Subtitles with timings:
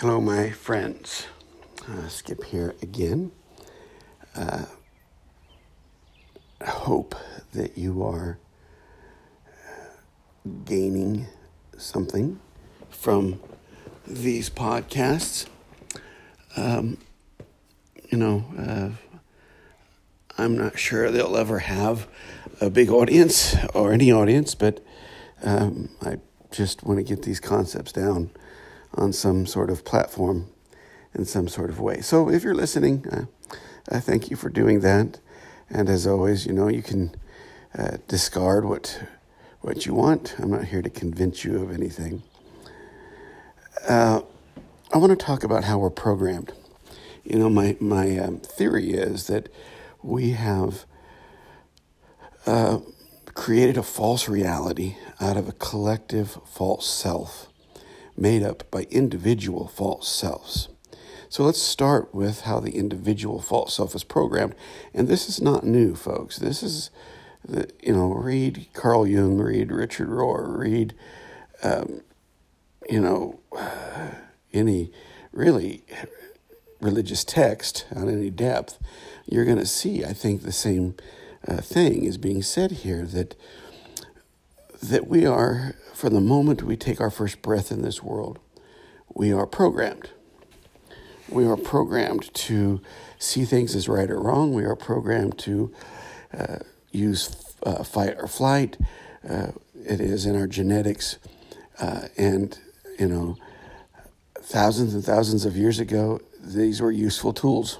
[0.00, 1.26] Hello, my friends.
[1.88, 3.32] Uh, Skip here again.
[4.34, 4.66] Uh,
[6.62, 7.14] hope
[7.54, 8.36] that you are
[9.48, 9.88] uh,
[10.66, 11.28] gaining
[11.78, 12.38] something
[12.90, 13.40] from
[14.06, 15.46] these podcasts.
[16.58, 16.98] Um,
[18.10, 18.90] you know, uh,
[20.36, 22.06] I'm not sure they'll ever have
[22.60, 24.84] a big audience or any audience, but
[25.42, 26.18] um, I
[26.50, 28.28] just want to get these concepts down
[28.94, 30.48] on some sort of platform
[31.14, 32.00] in some sort of way.
[32.00, 33.24] So if you're listening, uh,
[33.90, 35.20] I thank you for doing that.
[35.70, 37.14] And as always, you know, you can
[37.76, 39.02] uh, discard what
[39.60, 40.36] what you want.
[40.38, 42.22] I'm not here to convince you of anything.
[43.88, 44.20] Uh,
[44.92, 46.52] I want to talk about how we're programmed.
[47.24, 49.48] You know, my my um, theory is that
[50.02, 50.84] we have
[52.46, 52.78] uh,
[53.34, 57.48] created a false reality out of a collective false self
[58.16, 60.68] made up by individual false selves.
[61.28, 64.54] So let's start with how the individual false self is programmed.
[64.94, 66.36] And this is not new, folks.
[66.36, 66.90] This is,
[67.44, 70.94] the, you know, read Carl Jung, read Richard Rohr, read,
[71.62, 72.02] um,
[72.88, 73.40] you know,
[74.52, 74.92] any
[75.32, 75.84] really
[76.80, 78.78] religious text on any depth.
[79.26, 80.94] You're going to see, I think, the same
[81.46, 83.34] uh, thing is being said here that
[84.82, 88.38] that we are, from the moment we take our first breath in this world,
[89.14, 90.10] we are programmed.
[91.28, 92.80] We are programmed to
[93.18, 94.54] see things as right or wrong.
[94.54, 95.72] We are programmed to
[96.36, 96.58] uh,
[96.92, 98.76] use uh, fight or flight.
[99.28, 99.48] Uh,
[99.84, 101.18] it is in our genetics.
[101.80, 102.58] Uh, and,
[102.98, 103.36] you know,
[104.40, 107.78] thousands and thousands of years ago, these were useful tools.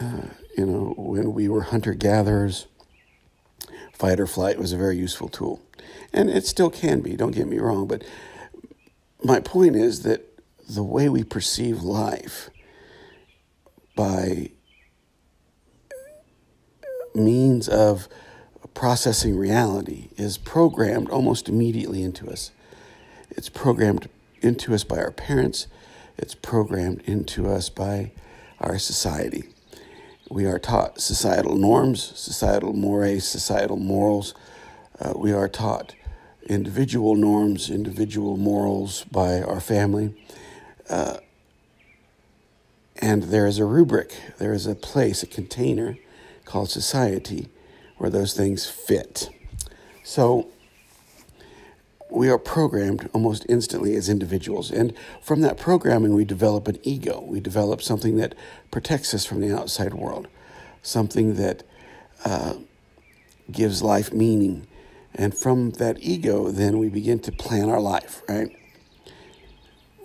[0.00, 2.66] Uh, you know, when we were hunter gatherers,
[3.94, 5.62] fight or flight was a very useful tool.
[6.12, 7.86] And it still can be, don't get me wrong.
[7.86, 8.04] But
[9.22, 12.50] my point is that the way we perceive life
[13.96, 14.50] by
[17.14, 18.08] means of
[18.74, 22.50] processing reality is programmed almost immediately into us.
[23.30, 24.08] It's programmed
[24.40, 25.68] into us by our parents,
[26.18, 28.12] it's programmed into us by
[28.60, 29.53] our society.
[30.30, 34.34] We are taught societal norms, societal mores, societal morals.
[34.98, 35.94] Uh, we are taught
[36.46, 40.14] individual norms, individual morals by our family.
[40.88, 41.18] Uh,
[42.96, 45.98] and there is a rubric, there is a place, a container
[46.46, 47.48] called society
[47.98, 49.28] where those things fit.
[50.04, 50.48] So
[52.14, 54.70] we are programmed almost instantly as individuals.
[54.70, 57.20] And from that programming, we develop an ego.
[57.20, 58.34] We develop something that
[58.70, 60.28] protects us from the outside world,
[60.82, 61.64] something that
[62.24, 62.54] uh,
[63.50, 64.66] gives life meaning.
[65.14, 68.48] And from that ego, then we begin to plan our life, right?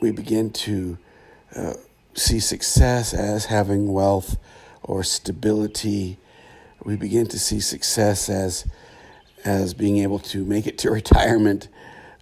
[0.00, 0.98] We begin to
[1.54, 1.74] uh,
[2.14, 4.36] see success as having wealth
[4.82, 6.18] or stability.
[6.84, 8.66] We begin to see success as
[9.44, 11.68] as being able to make it to retirement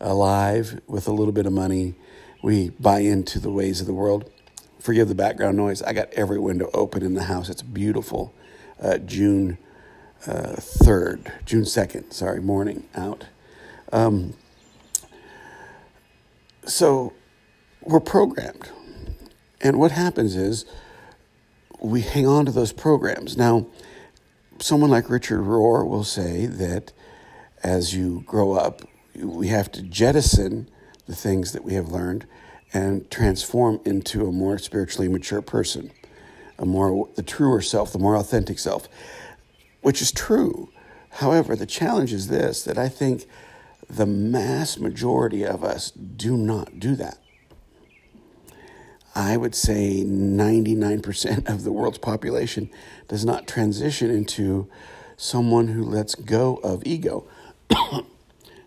[0.01, 1.95] alive with a little bit of money.
[2.43, 4.31] We buy into the ways of the world.
[4.79, 5.83] Forgive the background noise.
[5.83, 7.49] I got every window open in the house.
[7.49, 8.35] It's beautiful.
[8.81, 9.59] Uh, June
[10.27, 13.27] uh, 3rd, June 2nd, sorry, morning out.
[13.93, 14.35] Um,
[16.67, 17.13] so
[17.83, 18.71] we're programmed.
[19.61, 20.65] And what happens is
[21.81, 23.37] we hang on to those programs.
[23.37, 23.67] Now,
[24.59, 26.93] someone like Richard Rohr will say that
[27.63, 28.83] as you grow up,
[29.17, 30.69] we have to jettison
[31.07, 32.27] the things that we have learned
[32.73, 35.93] and transform into a more spiritually mature person,
[36.59, 38.89] a more the truer self, the more authentic self,
[39.83, 40.71] which is true.
[41.11, 43.27] However, the challenge is this that I think
[43.89, 47.19] the mass majority of us do not do that.
[49.15, 52.69] I would say 99% of the world's population
[53.07, 54.69] does not transition into
[55.17, 57.29] someone who lets go of ego.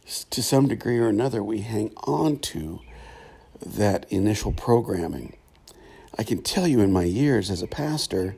[0.07, 2.79] to some degree or another, we hang on to
[3.66, 5.35] that initial programming.
[6.18, 8.38] I can tell you in my years as a pastor,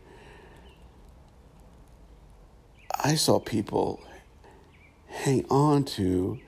[3.03, 4.03] I saw people
[5.07, 6.39] hang on to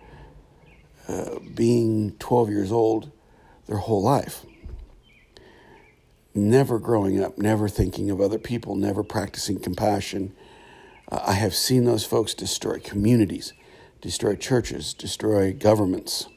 [1.08, 3.12] uh, being 12 years old
[3.68, 4.46] their whole life.
[6.34, 10.34] Never growing up, never thinking of other people, never practicing compassion.
[11.12, 13.54] Uh, I have seen those folks destroy communities
[14.02, 16.28] destroy churches, destroy governments.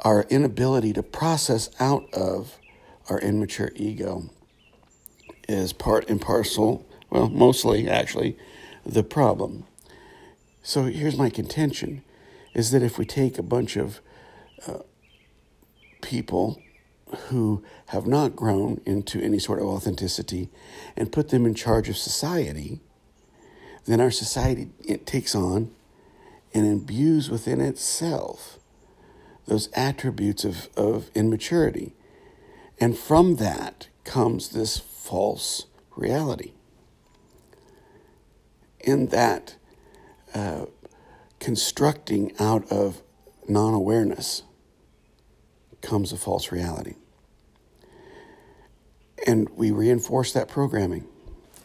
[0.00, 2.58] Our inability to process out of
[3.08, 4.30] our immature ego
[5.48, 8.36] is part and parcel, well, mostly actually,
[8.84, 9.64] the problem.
[10.62, 12.02] So here's my contention
[12.54, 14.00] is that if we take a bunch of
[14.66, 14.78] uh,
[16.02, 16.60] people
[17.28, 20.48] who have not grown into any sort of authenticity
[20.96, 22.80] and put them in charge of society,
[23.84, 25.70] then our society it takes on
[26.56, 28.58] and imbues within itself
[29.46, 31.92] those attributes of, of immaturity.
[32.80, 35.66] And from that comes this false
[35.96, 36.52] reality.
[38.80, 39.56] In that
[40.34, 40.64] uh,
[41.40, 43.02] constructing out of
[43.46, 44.42] non awareness
[45.82, 46.94] comes a false reality.
[49.26, 51.04] And we reinforce that programming.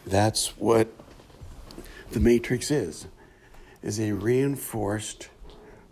[0.06, 0.90] That's what
[2.12, 3.08] the matrix is
[3.82, 5.30] is a reinforced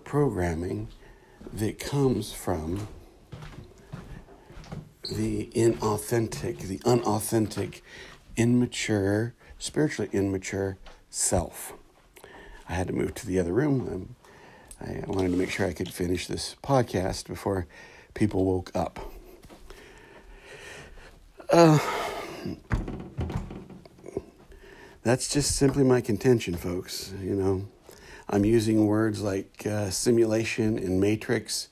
[0.04, 0.88] programming
[1.54, 2.88] that comes from
[5.12, 7.84] the inauthentic, the unauthentic,
[8.38, 10.78] immature, spiritually immature
[11.10, 11.74] self.
[12.68, 14.16] I had to move to the other room.
[14.80, 17.68] I wanted to make sure I could finish this podcast before
[18.14, 19.00] people woke up.
[21.52, 21.80] Uh,
[25.02, 27.12] that's just simply my contention, folks.
[27.22, 27.68] You know,
[28.30, 31.68] I'm using words like uh, simulation and matrix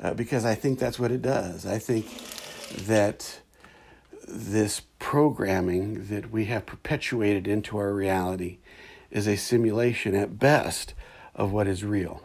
[0.00, 1.66] uh, because I think that's what it does.
[1.66, 2.06] I think
[2.86, 3.40] that
[4.26, 8.58] this programming that we have perpetuated into our reality
[9.10, 10.94] is a simulation at best
[11.34, 12.22] of what is real.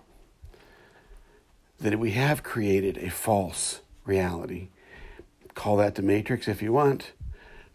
[1.81, 4.69] That we have created a false reality.
[5.55, 7.11] Call that the matrix if you want.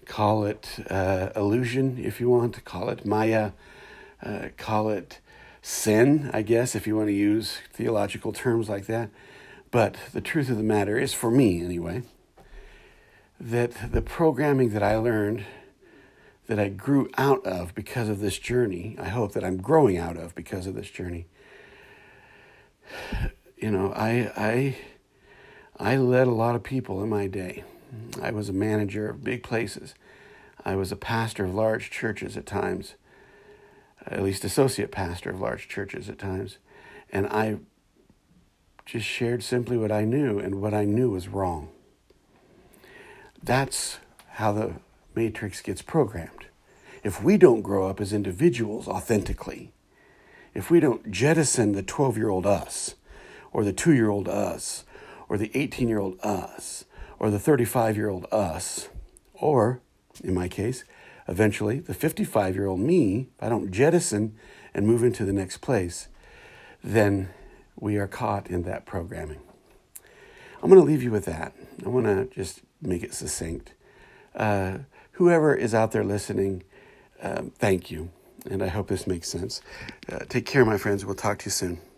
[0.06, 2.64] Call it uh, illusion if you want.
[2.64, 3.52] Call it Maya.
[4.22, 5.18] Uh, call it
[5.62, 9.08] sin, I guess, if you want to use theological terms like that.
[9.70, 12.02] But the truth of the matter is, for me anyway,
[13.40, 15.44] that the programming that I learned
[16.46, 18.96] that I grew out of because of this journey.
[19.00, 21.26] I hope that I'm growing out of because of this journey.
[23.56, 24.76] You know, I I
[25.78, 27.64] I led a lot of people in my day.
[28.20, 29.94] I was a manager of big places.
[30.64, 32.94] I was a pastor of large churches at times,
[34.06, 36.58] at least associate pastor of large churches at times.
[37.10, 37.58] And I
[38.84, 41.68] just shared simply what I knew, and what I knew was wrong.
[43.42, 43.98] That's
[44.32, 44.74] how the
[45.14, 46.46] matrix gets programmed.
[47.02, 49.72] If we don't grow up as individuals authentically,
[50.54, 52.94] if we don't jettison the 12 year old us,
[53.52, 54.84] or the two year old us,
[55.28, 56.84] or the 18 year old us,
[57.18, 58.88] or the 35 year old us,
[59.34, 59.80] or,
[60.22, 60.84] in my case,
[61.28, 64.36] eventually the 55 year old me, if I don't jettison
[64.74, 66.08] and move into the next place,
[66.82, 67.30] then
[67.78, 69.40] we are caught in that programming.
[70.62, 71.54] I'm going to leave you with that.
[71.84, 73.74] I want to just make it succinct.
[74.34, 74.78] Uh,
[75.12, 76.62] whoever is out there listening,
[77.20, 78.10] uh, thank you.
[78.48, 79.60] And I hope this makes sense.
[80.10, 81.04] Uh, take care, my friends.
[81.04, 81.91] We'll talk to you soon.